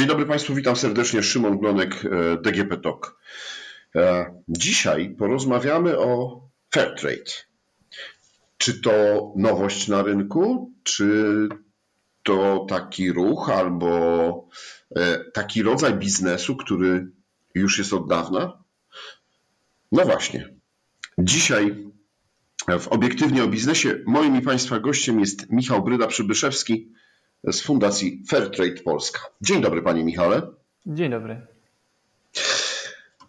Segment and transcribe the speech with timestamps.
[0.00, 1.22] Dzień dobry Państwu, witam serdecznie.
[1.22, 3.20] Szymon Glonek, e, DGP Talk.
[3.96, 6.40] E, dzisiaj porozmawiamy o
[6.74, 7.32] Fairtrade.
[8.58, 8.92] Czy to
[9.36, 11.48] nowość na rynku, czy
[12.22, 14.48] to taki ruch albo
[14.96, 17.06] e, taki rodzaj biznesu, który
[17.54, 18.62] już jest od dawna?
[19.92, 20.54] No właśnie.
[21.18, 21.86] Dzisiaj
[22.80, 26.86] w Obiektywnie o Biznesie moim i Państwa gościem jest Michał Bryda-Przybyszewski,
[27.44, 29.20] z Fundacji Fairtrade Polska.
[29.40, 30.42] Dzień dobry, panie Michale.
[30.86, 31.46] Dzień dobry.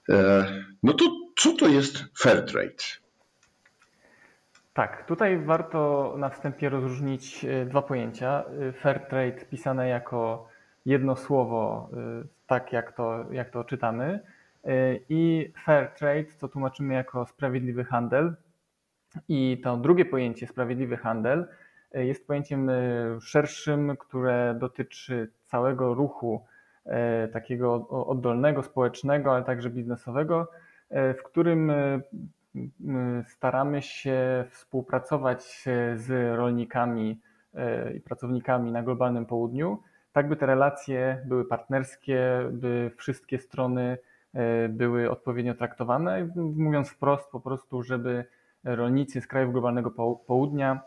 [0.09, 0.45] E,
[0.83, 1.05] no to
[1.37, 2.83] co to jest Fairtrade?
[4.73, 8.43] Tak, tutaj warto na wstępie rozróżnić e, dwa pojęcia.
[8.69, 10.47] E, Fairtrade pisane jako
[10.85, 11.89] jedno słowo,
[12.47, 14.19] tak jak to, jak to czytamy,
[15.09, 18.35] i Fairtrade, co tłumaczymy jako sprawiedliwy handel.
[19.29, 21.47] I to drugie pojęcie, sprawiedliwy handel,
[21.93, 22.73] jest pojęciem e,
[23.21, 26.45] szerszym, które dotyczy całego ruchu
[26.85, 30.51] e, takiego oddolnego, społecznego, ale także biznesowego,
[30.89, 31.71] e, w którym
[33.27, 35.63] staramy się współpracować
[35.95, 37.21] z rolnikami
[37.95, 39.81] i pracownikami na globalnym południu,
[40.13, 43.97] tak by te relacje były partnerskie, by wszystkie strony
[44.69, 46.29] były odpowiednio traktowane.
[46.35, 48.25] Mówiąc wprost, po prostu, żeby
[48.63, 49.91] rolnicy z krajów globalnego
[50.27, 50.81] południa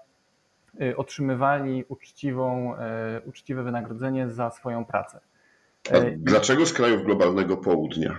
[0.96, 2.78] otrzymywali uczciwą, y,
[3.26, 5.20] uczciwe wynagrodzenie za swoją pracę.
[5.90, 8.18] A dlaczego z krajów globalnego południa?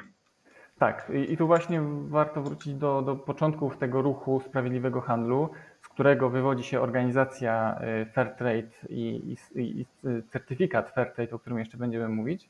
[0.79, 5.49] Tak, i tu właśnie warto wrócić do, do początków tego ruchu sprawiedliwego handlu,
[5.81, 9.85] z którego wywodzi się organizacja y, Fairtrade i, i, i
[10.29, 12.49] certyfikat Fairtrade, o którym jeszcze będziemy mówić.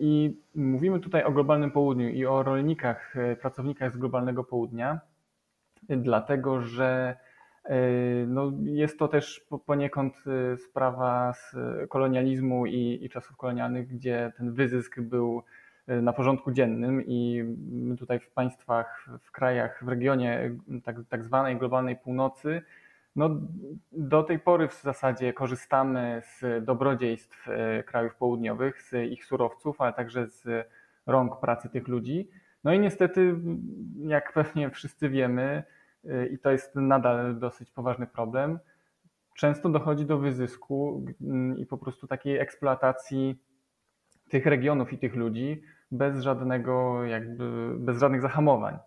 [0.00, 5.00] I mówimy tutaj o globalnym południu i o rolnikach, pracownikach z globalnego południa,
[5.88, 7.16] dlatego że
[8.26, 11.56] no, jest to też poniekąd e, sprawa z
[11.88, 15.42] kolonializmu i, i czasów kolonialnych, gdzie ten wyzysk był
[15.86, 21.24] e, na porządku dziennym i my tutaj w państwach, w krajach, w regionie tak, tak
[21.24, 22.62] zwanej globalnej północy,
[23.16, 23.30] no,
[23.92, 27.48] do tej pory w zasadzie korzystamy z dobrodziejstw
[27.86, 30.68] krajów południowych, z ich surowców, ale także z
[31.06, 32.28] rąk pracy tych ludzi.
[32.64, 33.34] No i niestety,
[34.06, 35.62] jak pewnie wszyscy wiemy,
[36.32, 38.58] i to jest nadal dosyć poważny problem.
[39.36, 43.38] Często dochodzi do wyzysku mm, i po prostu takiej eksploatacji
[44.28, 48.78] tych regionów i tych ludzi bez żadnego, jakby, bez żadnych zahamowań.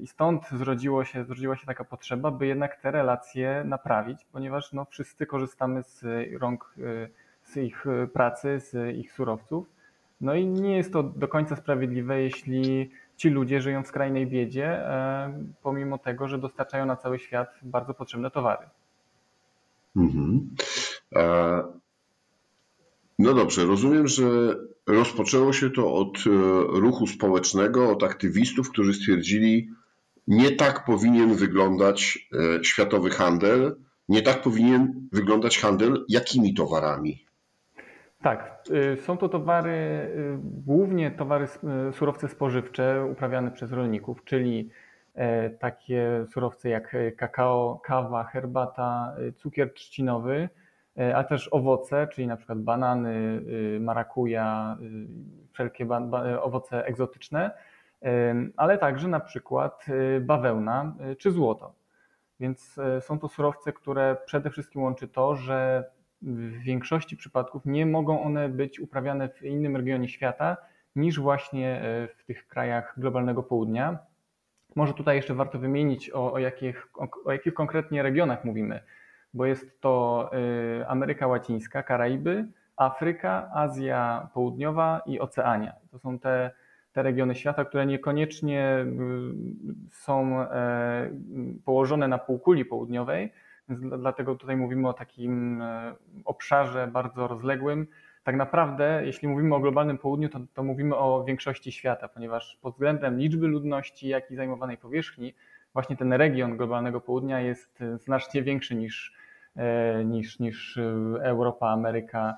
[0.00, 4.84] I stąd zrodziło się, zrodziła się taka potrzeba, by jednak te relacje naprawić, ponieważ no,
[4.84, 6.04] wszyscy korzystamy z
[6.40, 7.08] rąk, y,
[7.42, 9.66] z ich pracy, z ich surowców.
[10.20, 14.66] No i nie jest to do końca sprawiedliwe, jeśli ci ludzie żyją w skrajnej biedzie,
[14.66, 18.66] e, pomimo tego, że dostarczają na cały świat bardzo potrzebne towary.
[19.96, 20.50] Mhm.
[21.16, 21.62] E,
[23.18, 24.24] no dobrze, rozumiem, że
[24.86, 26.30] rozpoczęło się to od e,
[26.80, 29.68] ruchu społecznego, od aktywistów, którzy stwierdzili,
[30.26, 32.28] nie tak powinien wyglądać
[32.62, 33.76] światowy handel,
[34.08, 37.24] nie tak powinien wyglądać handel jakimi towarami.
[38.24, 41.46] Tak, y, są to towary, y, głównie towary,
[41.88, 44.70] y, surowce spożywcze uprawiane przez rolników, czyli
[45.14, 50.48] e, takie surowce jak kakao, kawa, herbata, cukier trzcinowy,
[50.98, 53.42] e, ale też owoce, czyli na przykład banany,
[53.80, 54.76] marakuja,
[55.52, 55.88] wszelkie
[56.42, 57.50] owoce egzotyczne,
[58.56, 59.86] ale także na przykład
[60.20, 61.74] bawełna czy złoto.
[62.40, 65.84] Więc e, są to surowce, które przede wszystkim łączy to, że
[66.24, 70.56] w większości przypadków nie mogą one być uprawiane w innym regionie świata
[70.96, 73.98] niż właśnie e, w tych krajach globalnego południa.
[74.76, 78.80] Może tutaj jeszcze warto wymienić o, o, jakich, o, o jakich konkretnie regionach mówimy,
[79.34, 80.30] bo jest to
[80.80, 82.46] e, Ameryka Łacińska, Karaiby,
[82.76, 85.72] Afryka, Azja Południowa i Oceania.
[85.90, 86.50] To są te,
[86.92, 88.86] te regiony świata, które niekoniecznie
[89.90, 91.10] są e,
[91.64, 93.32] położone na półkuli południowej,
[93.68, 95.94] więc dlatego tutaj mówimy o takim e,
[96.24, 97.86] obszarze bardzo rozległym.
[98.24, 102.72] Tak naprawdę, jeśli mówimy o globalnym południu, to, to mówimy o większości świata, ponieważ pod
[102.72, 105.34] względem liczby ludności, jak i zajmowanej powierzchni,
[105.72, 109.12] właśnie ten region globalnego południa jest e, znacznie większy niż,
[109.56, 110.78] e, niż, niż
[111.22, 112.36] Europa, Ameryka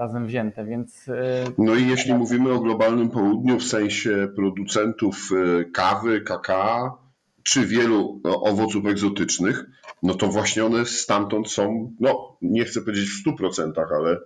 [0.00, 1.10] razem wzięte, więc...
[1.58, 5.30] No i jeśli mówimy o globalnym południu w sensie producentów
[5.72, 6.98] kawy, kakao,
[7.42, 9.66] czy wielu owoców egzotycznych,
[10.04, 14.16] no to właśnie one stamtąd są, no nie chcę powiedzieć w 100%, ale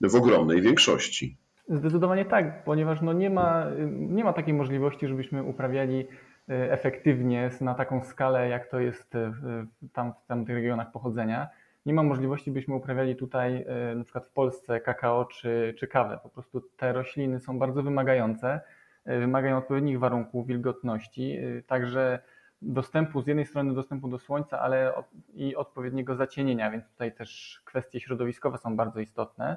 [0.00, 1.36] w ogromnej większości.
[1.68, 6.06] Zdecydowanie tak, ponieważ no nie, ma, nie ma takiej możliwości, żebyśmy uprawiali
[6.48, 11.48] e, efektywnie na taką skalę, jak to jest w, tam w tamtych regionach pochodzenia.
[11.86, 13.66] nie ma możliwości, byśmy uprawiali tutaj
[13.96, 16.18] na przykład w Polsce kakao czy, czy kawę.
[16.22, 18.60] Po prostu te rośliny są bardzo wymagające,
[19.06, 22.18] wymagają odpowiednich warunków wilgotności, także
[22.62, 24.92] dostępu, z jednej strony dostępu do słońca, ale
[25.34, 29.56] i odpowiedniego zacienienia, więc tutaj też kwestie środowiskowe są bardzo istotne.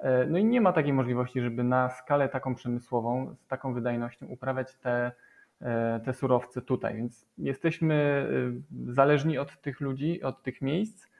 [0.00, 4.26] E, no i nie ma takiej możliwości, żeby na skalę taką przemysłową, z taką wydajnością
[4.26, 5.12] uprawiać te,
[5.60, 7.94] e, te surowce tutaj, więc jesteśmy
[8.86, 11.10] e, zależni od tych ludzi, od tych miejsc.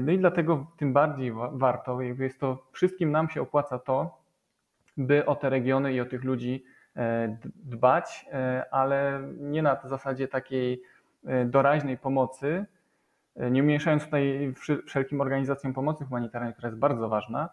[0.00, 4.22] No i dlatego tym bardziej warto, jakby jest to, wszystkim nam się opłaca to,
[4.96, 6.64] by o te regiony i o tych ludzi
[7.54, 10.82] dbać, e, ale nie na zasadzie takiej
[11.24, 12.64] e, doraźnej pomocy,
[13.50, 14.54] nie umniejszając tutaj
[14.86, 17.48] wszelkim organizacjom pomocy humanitarnej, która jest bardzo ważna,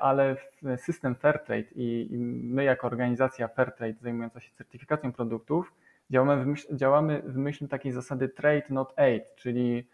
[0.00, 0.36] ale
[0.76, 5.72] system Fairtrade i my jako organizacja Fairtrade zajmująca się certyfikacją produktów
[6.10, 9.88] działamy w myśl, działamy w myśl takiej zasady trade not aid, czyli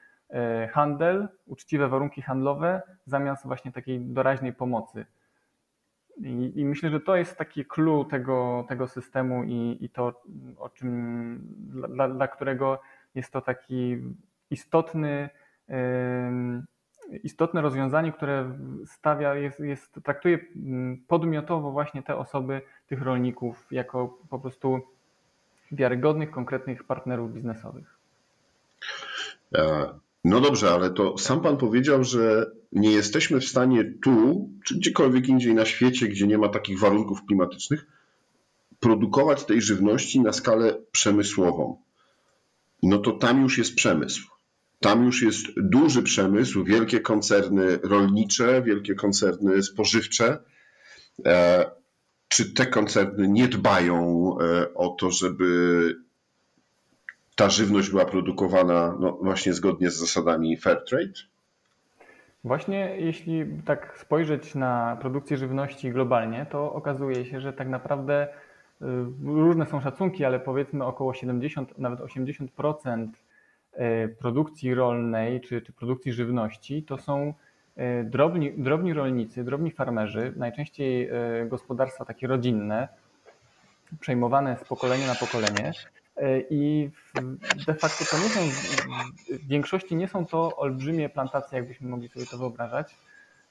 [0.71, 5.07] handel, uczciwe warunki handlowe zamiast właśnie takiej doraźnej pomocy.
[6.23, 10.23] I, I, myślę, że to jest taki clue tego, tego systemu i, i to,
[10.59, 11.41] o czym,
[11.89, 12.81] dla, dla którego
[13.15, 13.97] jest to taki
[14.51, 15.29] istotny,
[17.23, 20.39] istotne rozwiązanie, które stawia, jest, jest, traktuje
[21.09, 24.81] podmiotowo właśnie te osoby, tych rolników, jako po prostu
[25.73, 27.99] wiarygodnych, konkretnych partnerów biznesowych.
[30.25, 35.29] No dobrze, ale to sam pan powiedział, że nie jesteśmy w stanie tu, czy gdziekolwiek
[35.29, 37.87] indziej na świecie, gdzie nie ma takich warunków klimatycznych,
[38.81, 41.83] produkować tej żywności na skalę przemysłową.
[42.83, 44.31] No to tam już jest przemysł.
[44.81, 50.39] Tam już jest duży przemysł, wielkie koncerny rolnicze, wielkie koncerny spożywcze.
[51.27, 51.71] E,
[52.29, 53.97] czy te koncerny nie dbają
[54.41, 55.97] e, o to, żeby
[57.41, 61.13] ta żywność była produkowana no, właśnie zgodnie z zasadami fair trade?
[62.45, 68.87] Właśnie jeśli tak spojrzeć na produkcję żywności globalnie, to okazuje się, że tak naprawdę y,
[69.25, 73.09] różne są szacunki, ale powiedzmy około 70, nawet 80%
[73.75, 77.35] y, produkcji rolnej czy, czy produkcji żywności to są
[77.79, 81.11] y, drobni, drobni rolnicy, drobni farmerzy, najczęściej
[81.49, 82.89] gospodarstwa takie rodzinne,
[84.01, 85.73] przejmowane z pokolenia na pokolenie,
[86.51, 86.91] I
[87.67, 88.41] de facto to nie są,
[89.39, 92.97] w większości nie są to olbrzymie plantacje, jakbyśmy mogli sobie to wyobrażać.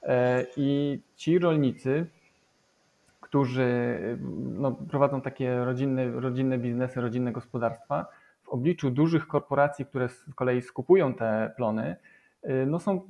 [0.02, 2.06] E, I ci rolnicy,
[3.20, 3.98] którzy
[4.36, 8.06] no, prowadzą takie rodzinne, rodzinne biznesy, rodzinne gospodarstwa,
[8.42, 11.96] w obliczu dużych korporacji, które z kolei skupują te plony,
[12.42, 13.00] e, no są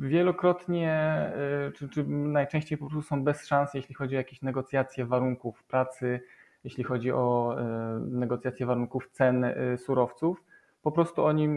[0.00, 1.30] wielokrotnie,
[1.74, 6.20] czy, czy najczęściej po prostu są bez szans, jeśli chodzi o jakieś negocjacje warunków pracy,
[6.64, 7.64] jeśli chodzi o e,
[8.10, 10.44] negocjacje warunków cen e, surowców.
[10.82, 11.48] Po prostu oni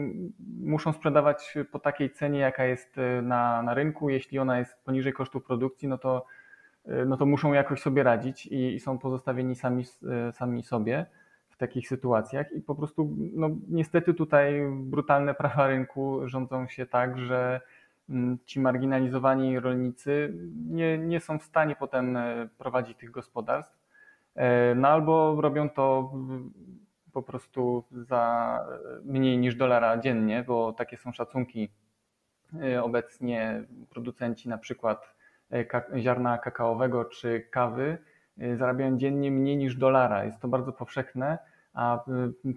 [0.60, 4.08] muszą sprzedawać po takiej cenie, jaka jest e, na, na rynku.
[4.08, 6.26] Jeśli ona jest poniżej kosztu produkcji, no to,
[7.06, 9.84] no to muszą jakoś sobie radzić i, i są pozostawieni sami,
[10.32, 11.06] sami sobie
[11.48, 12.52] w takich sytuacjach.
[12.52, 17.60] I po prostu, no, niestety, tutaj brutalne prawa rynku rządzą się tak, że
[18.10, 20.34] mm, ci marginalizowani rolnicy
[20.70, 22.18] nie, nie są w stanie potem
[22.58, 23.75] prowadzić tych gospodarstw
[24.76, 26.12] no albo robią to
[27.12, 28.60] po prostu za
[29.04, 31.68] mniej niż dolara dziennie, bo takie są szacunki.
[32.62, 35.14] E, obecnie producenci na przykład
[35.52, 37.98] e, ziarna kakaowego czy kawy
[38.56, 40.24] zarabiają dziennie mniej niż dolara.
[40.24, 41.38] Jest to bardzo powszechne,
[41.74, 42.04] a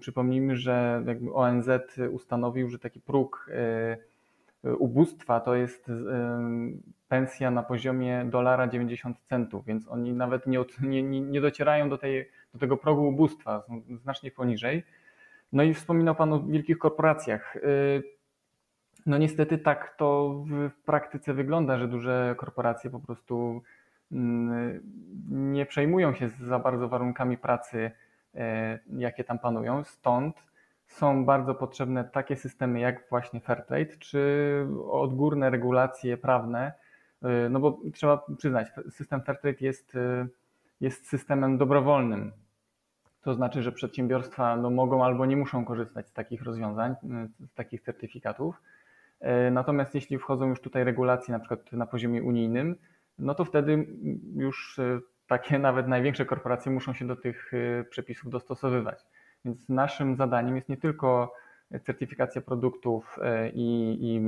[0.00, 1.68] przypomnijmy, że ONZ
[2.12, 3.50] ustanowił, że taki próg
[4.78, 5.90] ubóstwa to jest
[7.08, 12.28] pensja na poziomie dolara 90 centów, więc oni nawet nie, nie, nie docierają do, tej,
[12.52, 14.84] do tego progu ubóstwa, są znacznie poniżej.
[15.52, 17.56] No i wspominał Pan o wielkich korporacjach.
[17.56, 18.02] Y,
[19.06, 23.62] no niestety tak to w praktyce wygląda, że duże korporacje po prostu
[24.12, 24.80] mm,
[25.30, 27.90] nie przejmują się za bardzo warunkami pracy,
[28.34, 28.38] y,
[28.96, 29.84] jakie tam panują.
[29.84, 30.49] Stąd
[30.90, 36.72] są bardzo potrzebne takie systemy jak właśnie Fairtrade, czy odgórne regulacje prawne,
[37.24, 40.28] y, no bo trzeba przyznać, system Fairtrade jest, y,
[40.80, 42.32] jest systemem dobrowolnym.
[43.22, 46.92] To znaczy, że przedsiębiorstwa no, mogą albo nie muszą korzystać z takich rozwiązań,
[47.42, 48.62] y, z takich certyfikatów.
[49.50, 52.76] Natomiast jeśli wchodzą już tutaj regulacje na przykład na poziomie unijnym,
[53.18, 53.86] no to wtedy
[54.36, 54.80] już
[55.26, 57.52] takie nawet największe korporacje muszą się do tych
[57.90, 59.06] przepisów dostosowywać.
[59.44, 61.34] Więc naszym zadaniem jest nie tylko
[61.86, 64.20] certyfikacja produktów e, i, i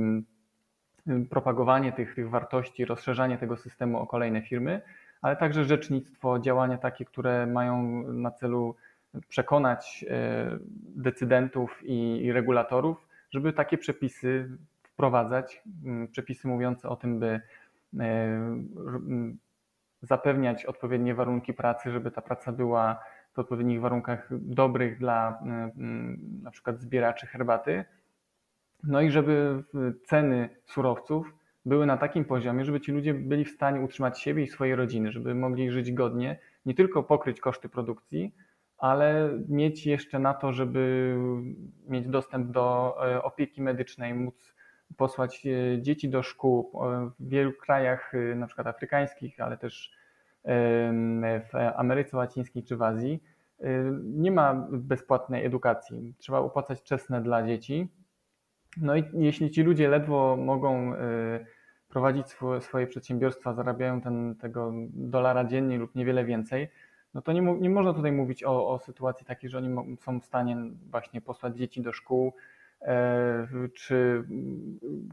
[1.29, 4.81] propagowanie tych, tych wartości, rozszerzanie tego systemu o kolejne firmy,
[5.21, 8.75] ale także rzecznictwo, działania takie, które mają na celu
[9.27, 10.57] przekonać e,
[10.95, 14.49] decydentów i, i regulatorów, żeby takie przepisy
[14.83, 15.63] wprowadzać
[16.11, 17.41] przepisy mówiące o tym, by
[20.01, 22.99] zapewniać odpowiednie warunki pracy, żeby ta praca była
[23.33, 25.39] w odpowiednich warunkach dobrych dla
[26.43, 27.85] na przykład zbieraczy herbaty.
[28.83, 29.63] No i żeby
[30.05, 31.33] ceny surowców
[31.65, 35.11] były na takim poziomie, żeby ci ludzie byli w stanie utrzymać siebie i swoje rodziny,
[35.11, 38.35] żeby mogli żyć godnie, nie tylko pokryć koszty produkcji,
[38.77, 41.15] ale mieć jeszcze na to, żeby
[41.87, 44.55] mieć dostęp do e, opieki medycznej, móc
[44.97, 46.71] posłać e, dzieci do szkół
[47.19, 49.91] w wielu krajach, e, na przykład afrykańskich, ale też
[50.43, 53.23] w Ameryce Łacińskiej czy w Azji.
[54.03, 56.13] Nie ma bezpłatnej edukacji.
[56.17, 57.87] Trzeba opłacać czesne dla dzieci.
[58.77, 60.93] No i jeśli ci ludzie ledwo mogą
[61.89, 62.25] prowadzić
[62.59, 66.69] swoje przedsiębiorstwa, zarabiają ten, tego dolara dziennie lub niewiele więcej,
[67.13, 70.25] no to nie, nie można tutaj mówić o, o sytuacji takiej, że oni są w
[70.25, 70.57] stanie
[70.91, 72.33] właśnie posłać dzieci do szkół,
[72.81, 74.23] e, czy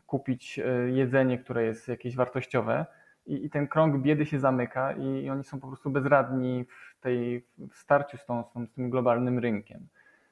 [0.06, 2.86] kupić e, jedzenie, które jest jakieś wartościowe.
[3.26, 7.00] I, i ten krąg biedy się zamyka i, i, oni są po prostu bezradni w
[7.00, 9.88] tej w starciu z, tą, z, tym globalnym rynkiem.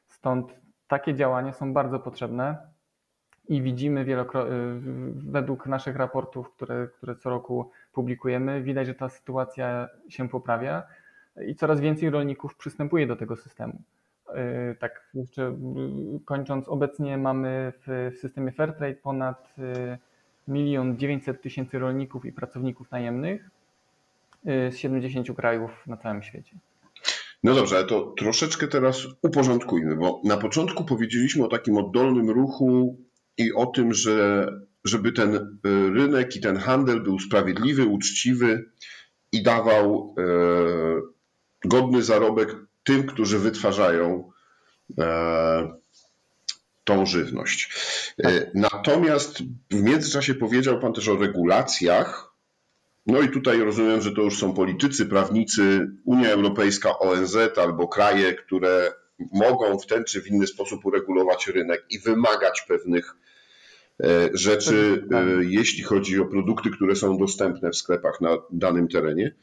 [0.07, 0.55] Stąd
[0.89, 2.57] takie działania są bardzo potrzebne
[3.49, 4.55] i widzimy wielokrotnie,
[5.15, 10.83] według naszych raportów, które, które co roku publikujemy, widać, że ta sytuacja się poprawia
[11.47, 13.83] i coraz więcej rolników przystępuje do tego systemu.
[14.29, 19.99] Y, tak jeszcze y, kończąc, obecnie mamy w, systemie Fairtrade ponad y,
[20.49, 23.51] milion dziewięćset tysięcy rolników i pracowników najemnych
[24.45, 26.57] z 70 krajów na całym świecie.
[27.43, 32.99] No dobrze, to troszeczkę teraz uporządkujmy, bo na początku powiedzieliśmy o takim oddolnym ruchu
[33.39, 34.49] i o tym, że
[34.85, 35.59] żeby ten
[35.95, 38.65] rynek i ten handel był sprawiedliwy, uczciwy
[39.33, 40.15] i dawał
[41.65, 44.31] godny zarobek tym, którzy wytwarzają
[44.99, 45.73] e,
[46.89, 47.71] tą żywność.
[48.25, 52.35] E, natomiast w międzyczasie powiedział Pan też o regulacjach.
[53.07, 58.35] No i tutaj rozumiem, że to już są politycy, prawnicy, Unia Europejska, ONZ albo kraje,
[58.35, 58.93] które
[59.33, 63.17] mogą w ten czy w inny sposób uregulować rynek i wymagać pewnych
[64.03, 65.05] e, rzeczy,
[65.41, 69.35] jeśli chodzi o produkty, które są dostępne w sklepach na danym terenie.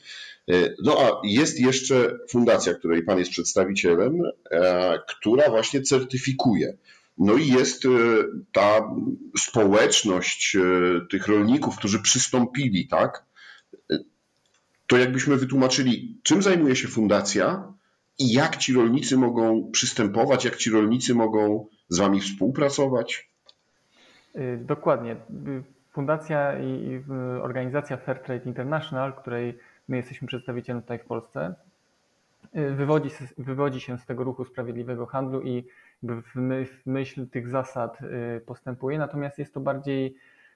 [0.51, 4.21] E, no a jest jeszcze fundacja, której Pan jest przedstawicielem,
[4.51, 6.77] e, która właśnie certyfikuje.
[7.17, 7.89] No i jest e,
[8.51, 8.95] ta
[9.37, 10.57] społeczność
[11.11, 13.25] tych rolników, którzy przystąpili, tak?
[14.87, 17.73] To jakbyśmy wytłumaczyli, czym zajmuje się fundacja
[18.19, 23.29] i jak ci rolnicy mogą przystępować, jak ci rolnicy mogą z Wami współpracować?
[24.57, 25.15] Dokładnie.
[25.91, 27.03] Fundacja i
[27.41, 29.57] organizacja Fairtrade International, której
[29.87, 31.55] my jesteśmy przedstawicielem tutaj w Polsce,
[32.53, 35.63] wywodzi, wywodzi się z tego ruchu sprawiedliwego handlu i
[36.35, 40.15] w myśl tych zasad y, postępuje, natomiast jest to bardziej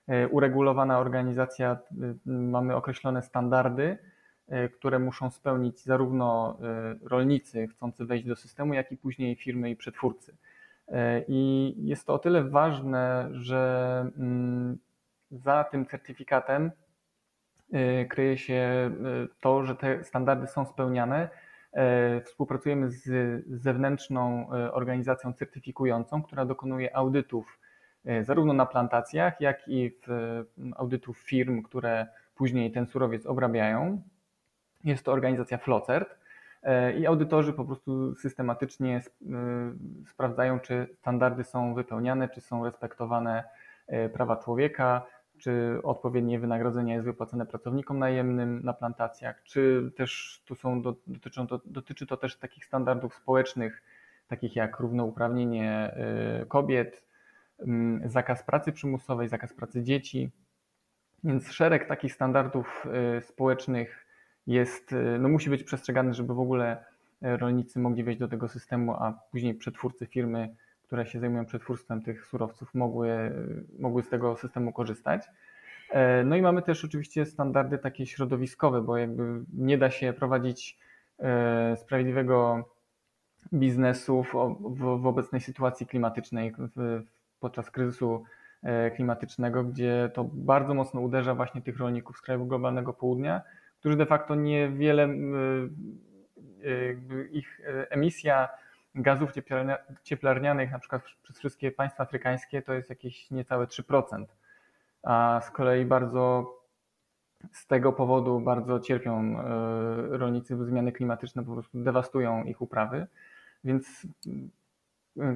[0.10, 1.78] y, uregulowana organizacja,
[2.26, 3.98] mamy określone standardy,
[4.78, 6.58] które muszą spełnić zarówno
[7.02, 10.36] rolnicy chcący wejść do systemu, jak i później firmy i przetwórcy.
[11.28, 14.78] I jest to o tyle ważne, że mm,
[15.32, 16.72] za tym certyfikatem
[17.74, 18.92] Y, kryje się
[19.26, 21.30] y, to, że te standardy są spełniane.
[22.18, 23.04] Y, współpracujemy z
[23.48, 27.60] zewnętrzną organizacją certyfikującą, która dokonuje audytów
[28.22, 30.44] zarówno na plantacjach, jak i w
[30.76, 34.02] audytów firm, które później ten surowiec obrabiają.
[34.84, 36.18] Jest to organizacja Flocert
[36.98, 39.02] i audytorzy po prostu systematycznie
[40.08, 43.44] sprawdzają, czy standardy są wypełniane, czy są respektowane
[44.14, 45.06] prawa człowieka,
[45.40, 51.62] czy odpowiednie wynagrodzenie jest wypłacone pracownikom najemnym na plantacjach, czy też tu są, dotyczą to,
[51.66, 53.82] dotyczy to też takich standardów społecznych,
[54.28, 55.96] takich jak równouprawnienie
[56.42, 57.04] y, kobiet,
[57.60, 60.32] mm, zakaz pracy przymusowej, zakaz pracy dzieci.
[61.24, 62.86] Więc szereg takich standardów
[63.18, 64.06] y, społecznych
[64.48, 66.84] jest, y, no musi być przestrzegany, żeby w ogóle
[67.22, 70.56] rolnicy mogli wejść do tego systemu, a później przetwórcy firmy
[70.90, 73.32] które się zajmują przetwórstwem tych surowców, mogły,
[73.80, 75.22] mogły z tego systemu korzystać.
[75.90, 80.78] E, no i mamy też oczywiście standardy takie środowiskowe, bo jakby nie da się prowadzić
[81.20, 82.70] e, sprawiedliwego
[83.54, 87.02] biznesu w, w, w obecnej sytuacji klimatycznej, w,
[87.40, 88.24] podczas kryzysu
[88.64, 93.42] e, klimatycznego, gdzie to bardzo mocno uderza właśnie tych rolników z krajów globalnego południa,
[93.80, 95.10] którzy de facto niewiele
[97.32, 98.50] ich emisja
[98.96, 99.32] gazów
[100.04, 104.26] cieplarnianych, na przykład przez wszystkie państwa afrykańskie, to jest jakieś niecałe 3%.
[105.04, 106.56] A z kolei bardzo
[107.52, 109.44] z tego powodu bardzo cierpią e,
[110.18, 113.08] rolnicy, bo zmiany klimatyczne po prostu dewastują ich uprawy.
[113.64, 114.08] Więc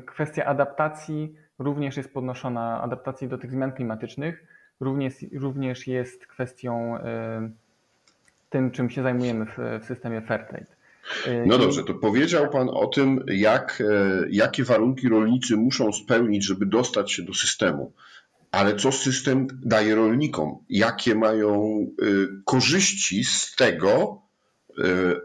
[0.06, 4.48] kwestia adaptacji również jest podnoszona, adaptacji do tych zmian klimatycznych,
[4.80, 6.98] również, również jest kwestią
[8.50, 10.66] tym, czym się zajmujemy w, w systemie Fairtrade.
[11.46, 13.84] No dobrze, to powiedział Pan o tym, jak,
[14.30, 17.94] jakie warunki rolnicy muszą spełnić, żeby dostać się do systemu.
[18.52, 20.58] Ale co system daje rolnikom?
[20.70, 21.78] Jakie mają
[22.46, 24.22] korzyści z tego,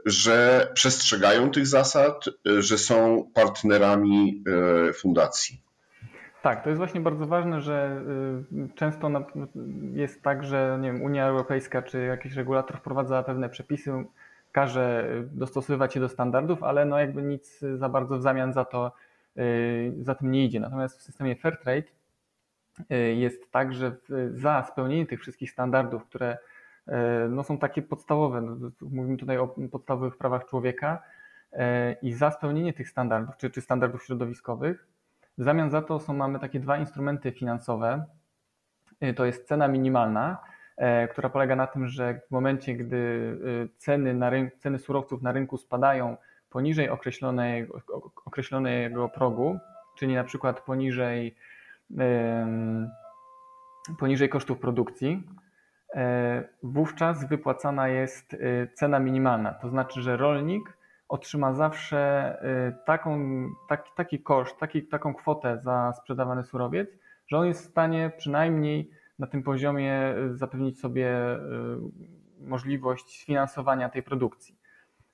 [0.07, 2.25] że przestrzegają tych zasad,
[2.59, 4.45] że są partnerami
[4.95, 5.61] fundacji.
[6.43, 8.05] Tak, to jest właśnie bardzo ważne, że
[8.75, 9.11] często
[9.95, 13.91] jest tak, że nie wiem, Unia Europejska czy jakiś regulator wprowadza pewne przepisy,
[14.53, 18.93] każe dostosowywać się do standardów, ale no jakby nic za bardzo w zamian za to
[20.01, 20.61] za tym nie idzie.
[20.61, 21.89] Natomiast w systemie Fairtrade
[23.17, 23.97] jest tak, że
[24.31, 26.39] za spełnienie tych wszystkich standardów, które
[26.89, 28.41] E, no są takie podstawowe.
[28.41, 31.03] No, mówimy tutaj o podstawowych prawach człowieka
[32.03, 34.87] i za spełnienie tych standardów, czy, czy standardów środowiskowych,
[35.39, 38.05] w zamian za to są, mamy takie dwa instrumenty finansowe.
[39.17, 40.39] To jest cena minimalna,
[41.11, 43.37] która polega na tym, że w momencie, gdy
[43.79, 46.17] ceny, na rynku, ceny surowców na rynku spadają
[46.51, 47.81] poniżej określonego,
[48.25, 49.59] określonego progu,
[49.99, 51.35] czyli na przykład poniżej,
[53.99, 55.23] poniżej kosztów produkcji,
[55.95, 58.39] E, wówczas wypłacana jest e,
[58.75, 59.55] cena minimalna.
[59.55, 60.77] To znaczy, że rolnik
[61.09, 61.99] otrzyma zawsze
[62.43, 63.21] e, taką,
[63.69, 66.89] taki, taki koszt, taki, taką kwotę za sprzedawany surowiec,
[67.29, 71.17] że on jest w stanie przynajmniej na tym poziomie zapewnić sobie
[72.41, 74.59] możliwość sfinansowania tej produkcji.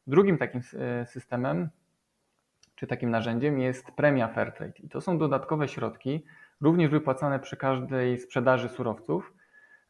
[0.07, 0.61] Drugim takim
[1.07, 1.69] systemem,
[2.75, 4.79] czy takim narzędziem jest premia Fairtrade.
[4.83, 6.25] I to są dodatkowe środki,
[6.61, 9.33] również wypłacane przy każdej sprzedaży surowców,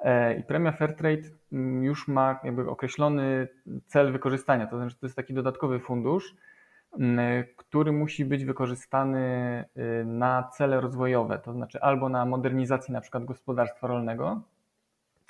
[0.04, 3.48] E, I premia Fairtrade mm, już ma jakby określony
[3.86, 6.34] cel wykorzystania, to znaczy to jest taki dodatkowy fundusz,
[7.56, 9.18] który musi być wykorzystany
[9.76, 14.40] y, na cele rozwojowe, to znaczy albo na modernizację na przykład gospodarstwa rolnego,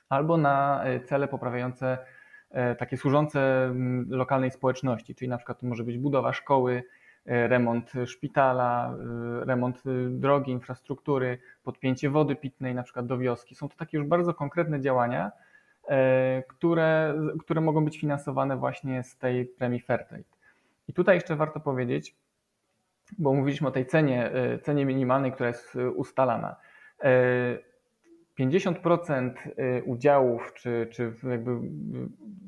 [0.08, 1.98] albo na y, cele poprawiające
[2.50, 3.70] e, takie służące
[4.08, 6.82] lokalnej społeczności, czyli na przykład to może być budowa szkoły,
[7.26, 8.96] remont szpitala,
[9.46, 13.54] remont drogi, infrastruktury, podpięcie wody pitnej na przykład do wioski.
[13.54, 15.32] Są to takie już bardzo konkretne działania,
[16.48, 20.33] które, które mogą być finansowane właśnie z tej premii Fairtrade.
[20.88, 22.16] I tutaj jeszcze warto powiedzieć,
[23.18, 24.30] bo mówiliśmy o tej cenie,
[24.62, 26.56] cenie minimalnej, która jest ustalana.
[28.40, 29.32] 50%
[29.84, 31.50] udziałów, czy, czy jakby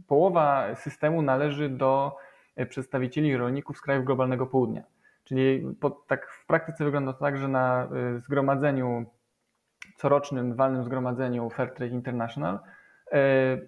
[0.07, 2.17] połowa systemu należy do
[2.57, 4.83] E, przedstawicieli rolników z krajów globalnego południa.
[5.25, 9.07] Czyli po, tak w praktyce wygląda to tak, że na e, zgromadzeniu,
[9.97, 12.59] corocznym walnym zgromadzeniu Fairtrade International
[13.13, 13.59] e,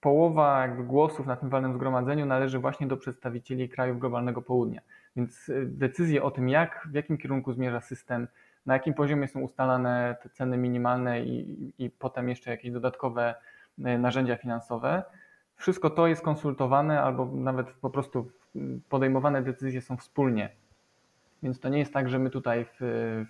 [0.00, 4.80] połowa jakby głosów na tym walnym zgromadzeniu należy właśnie do przedstawicieli krajów globalnego południa.
[5.16, 8.28] Więc decyzje o tym, jak, w jakim kierunku zmierza system,
[8.66, 13.34] na jakim poziomie są ustalane te ceny minimalne i, i potem jeszcze jakieś dodatkowe
[13.78, 15.02] narzędzia finansowe,
[15.56, 18.30] wszystko to jest konsultowane albo nawet po prostu
[18.88, 20.48] podejmowane decyzje są wspólnie.
[21.42, 22.78] Więc to nie jest tak, że my tutaj w,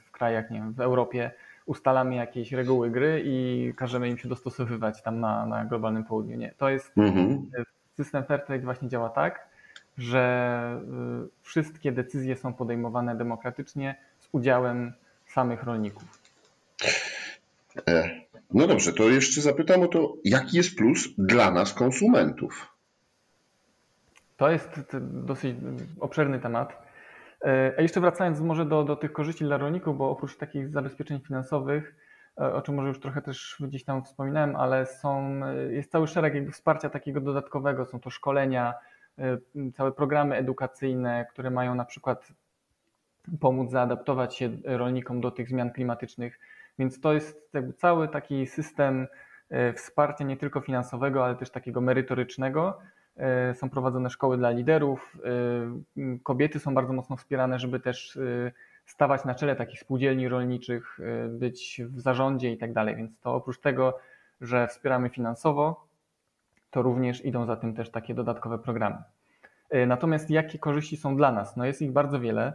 [0.07, 1.31] w krajach, nie wiem, w Europie
[1.69, 6.37] ustalamy jakieś reguły gry i każemy im się dostosowywać tam na, na globalnym południu.
[6.37, 7.51] Nie, to jest mhm.
[7.97, 9.49] system Fairtrade właśnie działa tak,
[9.99, 10.81] że
[11.25, 14.93] y, wszystkie decyzje są podejmowane demokratycznie z udziałem
[15.27, 16.05] samych rolników.
[17.89, 18.11] E,
[18.55, 22.73] no dobrze, to jeszcze zapytam o to, jaki jest plus dla nas, konsumentów?
[24.37, 25.57] To jest dosyć
[26.01, 26.88] obszerny temat.
[27.45, 31.21] E, a jeszcze wracając może do, do tych korzyści dla rolników, bo oprócz takich zabezpieczeń
[31.21, 31.95] finansowych,
[32.41, 36.35] e, o czym może już trochę też gdzieś tam wspominałem, ale są, jest cały szereg
[36.35, 37.87] jakby wsparcia takiego dodatkowego.
[37.87, 38.75] Są to szkolenia,
[39.75, 42.29] całe programy edukacyjne, które mają na przykład
[43.41, 46.39] pomóc zaadaptować się rolnikom do tych zmian klimatycznych
[46.79, 49.07] więc to jest cały taki system
[49.51, 52.79] e, wsparcia nie tylko finansowego, ale też takiego merytorycznego.
[53.19, 55.17] E, są prowadzone szkoły dla liderów.
[55.97, 58.19] E, kobiety są bardzo mocno wspierane, żeby też
[58.87, 62.97] stawać na czele takich spółdzielni rolniczych, być w zarządzie i tak dalej.
[62.97, 63.99] Więc to oprócz tego,
[64.41, 65.87] że wspieramy finansowo,
[66.71, 68.97] to również idą za tym też takie dodatkowe programy.
[69.87, 71.57] Natomiast jakie korzyści są dla nas?
[71.57, 72.53] No jest ich bardzo wiele.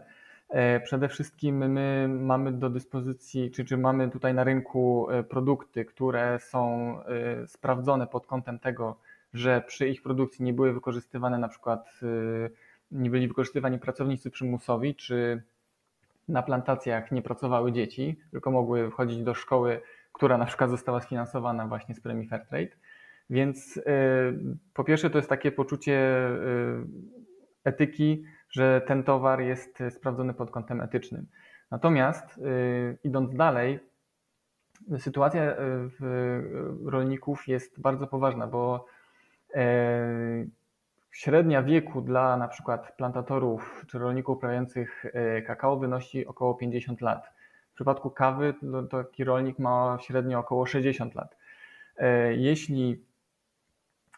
[0.53, 5.85] E, przede wszystkim my mamy do dyspozycji, czy, czy mamy tutaj na rynku e, produkty,
[5.85, 8.97] które są e, sprawdzone pod kątem tego,
[9.33, 11.99] że przy ich produkcji nie były wykorzystywane na przykład,
[12.91, 15.43] nie byli wykorzystywani pracownicy przymusowi, czy
[16.27, 19.81] na plantacjach nie pracowały dzieci, tylko mogły wchodzić do szkoły,
[20.13, 22.75] która na przykład została sfinansowana właśnie z premii Fairtrade.
[23.29, 23.79] Więc
[24.73, 26.27] po pierwsze to jest takie poczucie
[27.63, 31.25] etyki, że ten towar jest sprawdzony pod kątem etycznym.
[31.71, 32.39] Natomiast
[33.03, 33.79] idąc dalej,
[34.97, 35.55] sytuacja
[36.85, 38.85] rolników jest bardzo poważna, bo
[41.11, 45.05] średnia wieku dla na przykład plantatorów czy rolników uprawiających
[45.47, 47.33] kakao wynosi około 50 lat.
[47.71, 48.53] W przypadku kawy
[48.89, 51.35] to taki rolnik ma średnio około 60 lat.
[51.97, 53.05] E, jeśli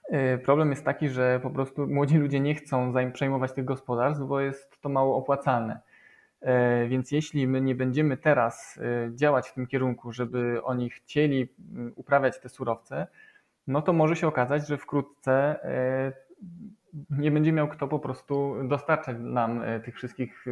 [0.10, 4.40] e, problem jest taki, że po prostu młodzi ludzie nie chcą przejmować tych gospodarstw, bo
[4.40, 5.80] jest to mało opłacalne.
[6.42, 8.80] E, więc jeśli my nie będziemy teraz
[9.16, 11.54] działać w tym kierunku, żeby oni chcieli
[11.96, 13.08] uprawiać te surowce,
[13.68, 15.60] no to może się okazać, że wkrótce
[17.10, 20.52] nie będzie miał kto po prostu dostarczać nam e, tych wszystkich e,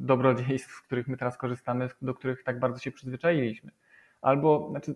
[0.00, 3.70] dobrodziejstw, z których my teraz korzystamy, do których tak bardzo się przyzwyczailiśmy.
[4.22, 4.94] Albo, znaczy,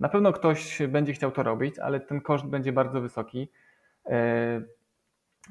[0.00, 3.48] na pewno ktoś będzie chciał to robić, ale ten koszt będzie bardzo wysoki.
[4.06, 4.62] E,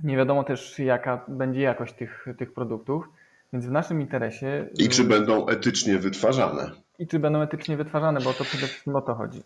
[0.04, 3.10] nie wiadomo też, jaka będzie jakość tych, tych produktów,
[3.54, 4.70] więc w naszym interesie.
[4.78, 6.72] I czy będą etycznie wytwarzane.
[7.00, 9.44] I czy będą etycznie wytwarzane, bo to przede wszystkim o to chodzi.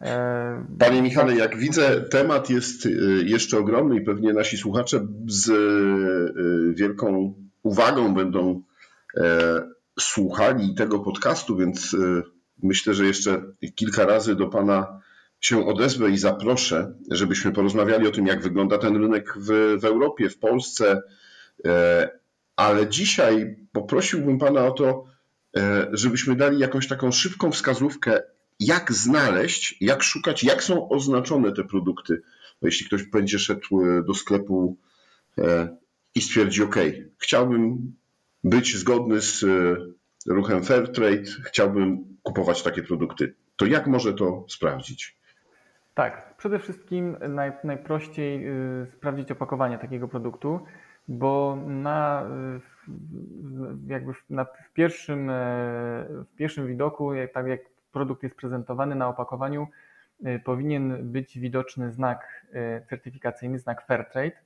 [0.00, 2.90] E, Panie Michale, jak widzę, temat jest e,
[3.24, 8.62] jeszcze ogromny i pewnie nasi słuchacze z e, wielką uwagą będą
[10.00, 11.96] słuchali tego podcastu, więc
[12.62, 13.42] myślę, że jeszcze
[13.74, 15.00] kilka razy do Pana
[15.40, 20.28] się odezwę i zaproszę, żebyśmy porozmawiali o tym, jak wygląda ten rynek w, w Europie,
[20.28, 21.02] w Polsce.
[22.56, 25.04] Ale dzisiaj poprosiłbym Pana o to,
[25.92, 28.22] żebyśmy dali jakąś taką szybką wskazówkę,
[28.60, 32.22] jak znaleźć, jak szukać, jak są oznaczone te produkty.
[32.62, 34.76] Bo jeśli ktoś będzie szedł e, do sklepu
[35.38, 35.76] e,
[36.14, 36.76] i stwierdzi, OK,
[37.18, 37.94] chciałbym
[38.44, 39.76] być zgodny z e,
[40.26, 45.16] ruchem Fairtrade, chciałbym kupować takie produkty, to jak może to sprawdzić?
[45.94, 48.46] Tak, przede wszystkim naj, najprościej
[48.96, 50.60] sprawdzić opakowanie takiego produktu,
[51.08, 52.26] bo na,
[53.86, 55.30] jakby na, w, pierwszym,
[56.08, 57.60] w pierwszym widoku, tak jak
[57.94, 59.68] produkt jest prezentowany na opakowaniu,
[60.26, 64.36] y, powinien być widoczny znak y, certyfikacyjny, znak Fairtrade.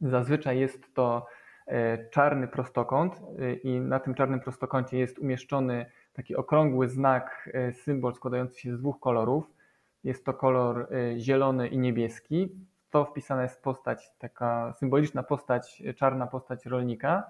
[0.00, 1.26] Zazwyczaj jest to
[1.68, 1.72] y,
[2.10, 3.20] czarny prostokąt
[3.62, 9.00] i na tym czarnym prostokącie jest umieszczony taki okrągły znak, symbol składający się z dwóch
[9.00, 9.50] kolorów.
[10.04, 12.52] Jest to kolor zielony i niebieski.
[12.90, 17.26] To wpisana jest postać, taka symboliczna postać, czarna postać rolnika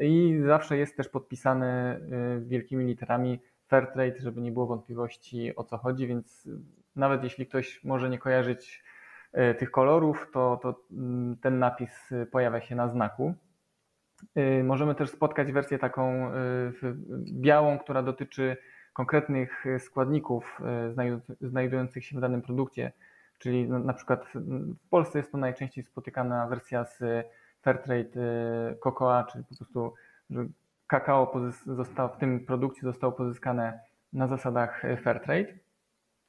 [0.00, 2.00] i zawsze jest też podpisany
[2.46, 3.40] wielkimi literami
[3.74, 6.48] Fairtrade, żeby nie było wątpliwości o co chodzi, więc
[6.96, 8.84] nawet jeśli ktoś może nie kojarzyć
[9.32, 13.34] e, tych kolorów, to, to mm, ten napis pojawia się na znaku.
[14.64, 16.30] Możemy też spotkać wersję taką
[17.32, 18.56] białą, która dotyczy
[18.92, 20.60] konkretnych składników
[21.40, 22.92] znajdujących się w danym produkcie,
[23.38, 24.24] czyli na przykład
[24.84, 26.98] w Polsce jest to najczęściej spotykana wersja z
[27.62, 28.20] Fairtrade
[28.80, 29.94] Cocoa, czyli po prostu
[30.94, 31.32] kakao
[32.14, 33.80] w tym produkcie zostało pozyskane
[34.12, 35.52] na zasadach e, Fairtrade.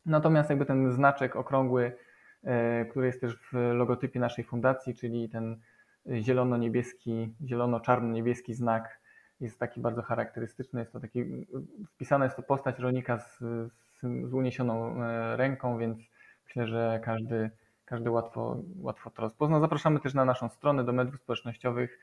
[0.05, 1.97] Natomiast jakby ten znaczek okrągły,
[2.43, 5.59] e, który jest też w logotypie naszej fundacji, czyli ten
[6.07, 8.99] zielono-niebieski, zielono-czarno-niebieski znak
[9.39, 10.79] jest taki bardzo charakterystyczny.
[10.79, 11.47] Jest to taki,
[11.95, 15.97] wpisana jest to postać rolnika z, z, z uniesioną e, ręką, więc
[16.45, 17.49] myślę, że każdy,
[17.85, 19.59] każdy łatwo, łatwo to rozpozna.
[19.59, 21.99] Zapraszamy też na naszą stronę do mediów społecznościowych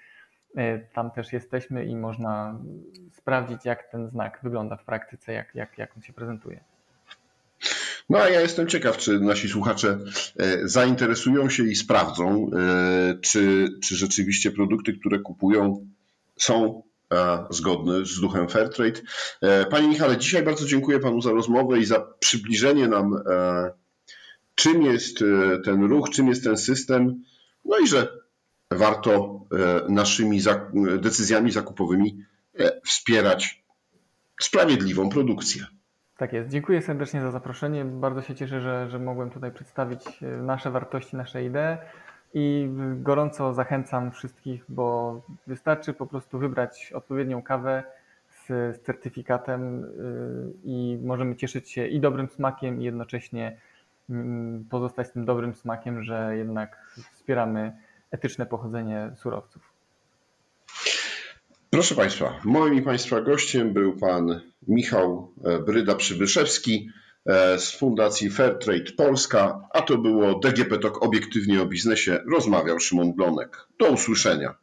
[0.95, 2.61] tam też jesteśmy i można
[3.12, 6.61] sprawdzić, jak ten znak wygląda w praktyce, jak, jak, jak on się prezentuje.
[8.11, 9.99] No a ja jestem ciekaw, czy nasi słuchacze
[10.38, 15.87] e, zainteresują się i sprawdzą, e, czy, czy rzeczywiście produkty, które kupują,
[16.37, 16.83] są
[17.51, 19.01] zgodne z duchem Fairtrade.
[19.71, 23.23] Panie Michale, dzisiaj bardzo dziękuję Panu za rozmowę i za przybliżenie nam,
[24.55, 25.25] czym jest
[25.65, 27.23] ten ruch, czym jest ten system,
[27.65, 28.22] no i że
[28.75, 29.41] warto
[29.89, 30.41] e, naszymi
[30.99, 32.25] decyzjami zakupowymi
[32.59, 33.65] e, wspierać
[34.41, 35.67] sprawiedliwą produkcję.
[36.17, 36.51] Tak jest.
[36.51, 37.85] Dziękuję serdecznie za zaproszenie.
[37.85, 41.79] Bardzo się cieszę, że, że mogłem tutaj przedstawić e, nasze wartości, nasze idee
[42.35, 47.83] i gorąco zachęcam wszystkich, bo wystarczy po prostu wybrać odpowiednią kawę
[48.29, 49.87] z, z certyfikatem
[50.65, 53.57] i możemy cieszyć się i dobrym smakiem i jednocześnie
[54.11, 57.73] mm, pozostać tym dobrym smakiem, że jednak wspieramy
[58.12, 59.72] etyczne pochodzenie surowców.
[61.70, 66.88] Proszę Państwa, moim i Państwa gościem był Pan Michał e, Bryda-Przybyszewski
[67.27, 72.18] e, z Fundacji Fairtrade Polska, a to było DGP Talk obiektywnie o biznesie.
[72.33, 73.66] Rozmawiał Szymon Blonek.
[73.79, 74.55] Do usłyszenia.